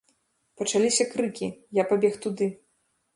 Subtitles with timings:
[0.61, 1.49] Пачаліся крыкі,
[1.81, 2.49] я пабег туды.